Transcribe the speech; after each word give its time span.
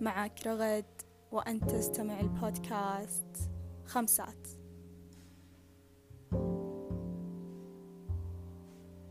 معك 0.00 0.46
رغد 0.46 0.84
وأنت 1.32 1.70
تستمع 1.70 2.20
البودكاست 2.20 3.50
خمسات. 3.86 4.48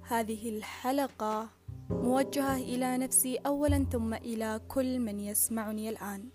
هذه 0.02 0.50
الحلقة 0.58 1.50
موجهة 1.90 2.58
إلى 2.58 2.98
نفسي 2.98 3.38
أولا 3.38 3.86
ثم 3.92 4.14
إلى 4.14 4.62
كل 4.68 5.00
من 5.00 5.20
يسمعني 5.20 5.90
الآن. 5.90 6.30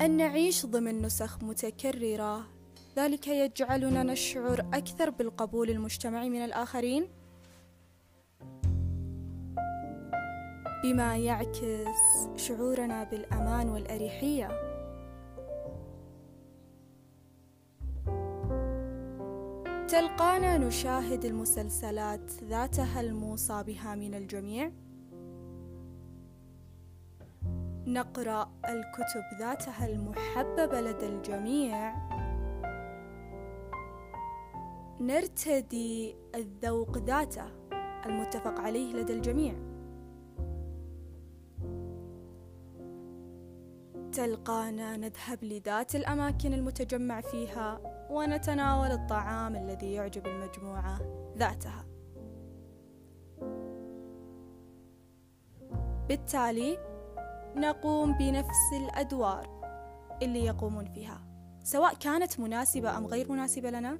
أن 0.00 0.16
نعيش 0.16 0.66
ضمن 0.66 1.02
نسخ 1.02 1.42
متكررة 1.42 2.46
ذلك 2.96 3.28
يجعلنا 3.28 4.02
نشعر 4.02 4.60
أكثر 4.60 5.10
بالقبول 5.10 5.70
المجتمعي 5.70 6.30
من 6.30 6.44
الآخرين. 6.44 7.17
بما 10.82 11.16
يعكس 11.16 12.28
شعورنا 12.36 13.04
بالأمان 13.04 13.68
والأريحية. 13.68 14.48
تلقانا 19.88 20.58
نشاهد 20.58 21.24
المسلسلات 21.24 22.30
ذاتها 22.44 23.00
الموصى 23.00 23.62
بها 23.62 23.94
من 23.94 24.14
الجميع. 24.14 24.72
نقرأ 27.86 28.50
الكتب 28.64 29.38
ذاتها 29.38 29.86
المحببة 29.86 30.80
لدى 30.80 31.06
الجميع. 31.06 31.94
نرتدي 35.00 36.16
الذوق 36.34 36.98
ذاته 36.98 37.46
المتفق 38.06 38.60
عليه 38.60 38.94
لدى 38.94 39.12
الجميع. 39.12 39.54
تلقانا 44.18 44.96
نذهب 44.96 45.44
لذات 45.44 45.94
الأماكن 45.94 46.54
المتجمع 46.54 47.20
فيها 47.20 47.80
ونتناول 48.10 48.90
الطعام 48.90 49.56
الذي 49.56 49.92
يعجب 49.92 50.26
المجموعة 50.26 50.98
ذاتها. 51.36 51.84
بالتالي 56.08 56.78
نقوم 57.56 58.18
بنفس 58.18 58.72
الأدوار 58.72 59.60
اللي 60.22 60.44
يقومون 60.44 60.84
فيها 60.84 61.20
سواء 61.64 61.94
كانت 61.94 62.40
مناسبة 62.40 62.98
أم 62.98 63.06
غير 63.06 63.32
مناسبة 63.32 63.70
لنا. 63.70 63.98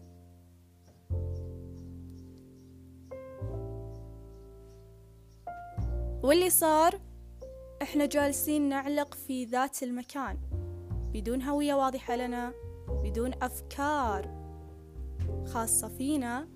واللي 6.22 6.50
صار 6.50 7.07
إحنا 7.88 8.06
جالسين 8.06 8.68
نعلق 8.68 9.14
في 9.14 9.44
ذات 9.44 9.82
المكان. 9.82 10.38
بدون 11.12 11.42
هوية 11.42 11.74
واضحة 11.74 12.16
لنا 12.16 12.52
بدون 12.88 13.34
أفكار 13.42 14.30
خاصة 15.46 15.88
فينا 15.88 16.48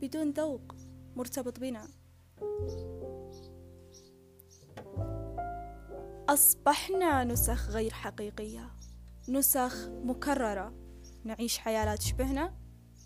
بدون 0.00 0.30
ذوق 0.30 0.74
مرتبط 1.16 1.60
بنا. 1.60 1.88
أصبحنا 6.28 7.24
نسخ 7.24 7.70
غير 7.70 7.90
حقيقية 7.90 8.70
نسخ 9.28 9.88
مكررة. 9.88 10.74
نعيش 11.24 11.58
حياة 11.58 11.84
لا 11.84 11.96
تشبهنا 11.96 12.54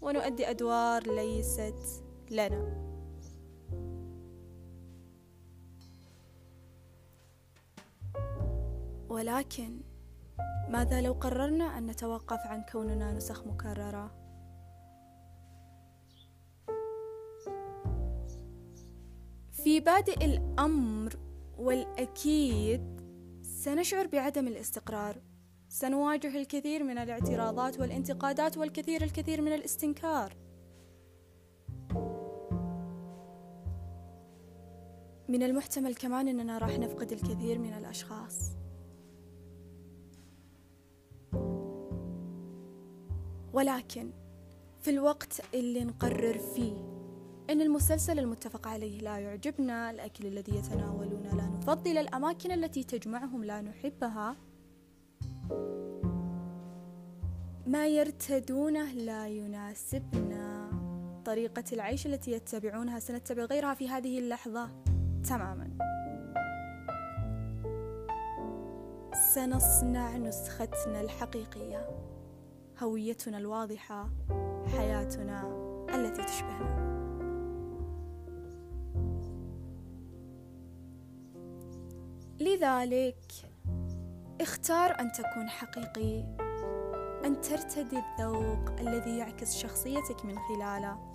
ونؤدي 0.02 0.50
أدوار 0.50 1.14
ليست 1.14 2.04
لنا. 2.30 2.91
ولكن 9.12 9.80
ماذا 10.68 11.00
لو 11.00 11.12
قررنا 11.12 11.78
أن 11.78 11.86
نتوقف 11.86 12.38
عن 12.46 12.62
كوننا 12.72 13.12
نسخ 13.12 13.46
مكررة؟ 13.46 14.10
في 19.52 19.80
بادئ 19.80 20.24
الأمر 20.24 21.18
والأكيد 21.58 23.00
سنشعر 23.42 24.06
بعدم 24.06 24.46
الاستقرار. 24.46 25.22
سنواجه 25.68 26.40
الكثير 26.40 26.84
من 26.84 26.98
الاعتراضات 26.98 27.80
والانتقادات 27.80 28.58
والكثير 28.58 29.02
الكثير 29.02 29.40
من 29.40 29.52
الاستنكار. 29.52 30.36
من 35.28 35.42
المحتمل 35.42 35.94
كمان 35.94 36.28
أننا 36.28 36.58
راح 36.58 36.78
نفقد 36.78 37.12
الكثير 37.12 37.58
من 37.58 37.72
الأشخاص. 37.72 38.61
ولكن 43.52 44.10
في 44.80 44.90
الوقت 44.90 45.40
اللي 45.54 45.84
نقرر 45.84 46.38
فيه 46.38 46.92
إن 47.50 47.60
المسلسل 47.60 48.18
المتفق 48.18 48.68
عليه 48.68 49.00
لا 49.00 49.18
يعجبنا 49.18 49.90
الأكل 49.90 50.26
الذي 50.26 50.56
يتناولونه 50.56 51.36
لا 51.36 51.46
نفضل 51.46 51.98
الأماكن 51.98 52.52
التي 52.52 52.84
تجمعهم 52.84 53.44
لا 53.44 53.60
نحبها 53.60 54.36
ما 57.66 57.86
يرتدونه 57.86 58.92
لا 58.92 59.28
يناسبنا. 59.28 60.70
طريقة 61.24 61.64
العيش 61.72 62.06
التي 62.06 62.30
يتبعونها 62.30 62.98
سنتبع 62.98 63.44
غيرها 63.44 63.74
في 63.74 63.88
هذه 63.88 64.18
اللحظة 64.18 64.70
تماما. 65.28 65.78
سنصنع 69.34 70.16
نسختنا 70.16 71.00
الحقيقية. 71.00 71.88
هويتنا 72.82 73.38
الواضحة 73.38 74.10
حياتنا 74.66 75.42
التي 75.94 76.24
تشبهنا. 76.24 76.82
لذلك 82.40 83.32
اختار 84.40 85.00
أن 85.00 85.12
تكون 85.12 85.48
حقيقي 85.48 86.20
أن 87.24 87.40
ترتدي 87.40 87.96
الذوق 87.98 88.80
الذي 88.80 89.18
يعكس 89.18 89.56
شخصيتك 89.56 90.24
من 90.24 90.38
خلاله. 90.38 91.12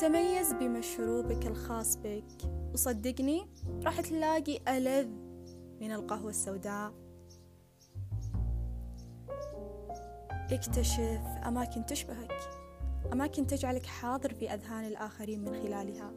تميز 0.00 0.52
بمشروبك 0.52 1.46
الخاص 1.46 1.96
بك. 1.96 2.24
وصدقني 2.72 3.46
راح 3.84 4.00
تلاقي 4.00 4.60
ألذ 4.68 5.08
من 5.80 5.92
القهوة 5.92 6.30
السوداء. 6.30 7.03
اكتشف 10.52 11.20
أماكن 11.46 11.86
تشبهك 11.86 12.32
أماكن 13.12 13.46
تجعلك 13.46 13.86
حاضر 13.86 14.34
في 14.34 14.54
أذهان 14.54 14.84
الآخرين 14.84 15.44
من 15.44 15.52
خلالها. 15.52 16.12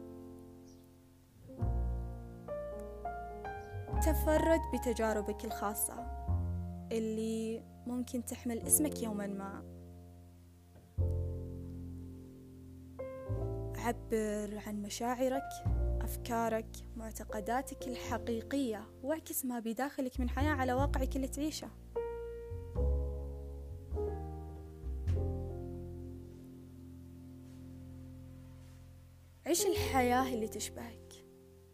تفرد 4.02 4.60
بتجاربك 4.74 5.46
الخاصة 5.46 5.94
اللي 6.92 7.64
ممكن 7.88 8.26
تحمل 8.26 8.60
اسمك 8.60 9.04
يوما 9.04 9.28
ما. 9.28 9.64
عبر 13.78 14.62
عن 14.68 14.82
مشاعرك 14.82 15.50
أفكارك 16.02 16.70
معتقداتك 16.98 17.88
الحقيقية 17.88 18.86
واعكس 19.04 19.46
ما 19.46 19.60
بداخلك 19.60 20.20
من 20.20 20.30
حياة 20.30 20.52
على 20.52 20.74
واقعك 20.74 21.16
اللي 21.16 21.28
تعيشه. 21.28 21.68
عيش 29.58 29.66
الحياة 29.66 30.34
اللي 30.34 30.48
تشبهك؟ 30.48 31.26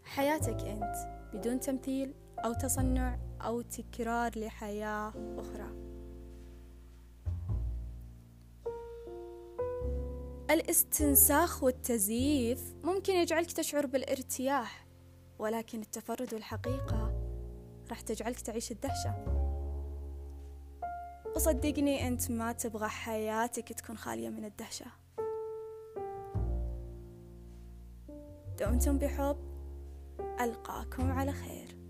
حياتك 0.03 0.61
أنت 0.61 0.95
بدون 1.33 1.59
تمثيل 1.59 2.13
أو 2.45 2.53
تصنع 2.53 3.19
أو 3.41 3.61
تكرار 3.61 4.31
لحياة 4.39 5.13
أخرى. 5.37 5.69
الاستنساخ 10.49 11.63
والتزييف 11.63 12.73
ممكن 12.83 13.13
يجعلك 13.13 13.51
تشعر 13.51 13.85
بالارتياح 13.85 14.87
ولكن 15.39 15.81
التفرد 15.81 16.33
والحقيقة 16.33 17.13
راح 17.89 18.01
تجعلك 18.01 18.39
تعيش 18.39 18.71
الدهشة. 18.71 19.15
وصدقني 21.35 22.07
أنت 22.07 22.31
ما 22.31 22.51
تبغى 22.51 22.87
حياتك 22.87 23.73
تكون 23.73 23.97
خالية 23.97 24.29
من 24.29 24.45
الدهشة. 24.45 25.02
دمتم 28.63 28.97
بحب 28.97 29.37
ألقاكم 30.41 31.11
على 31.11 31.31
خير. 31.31 31.82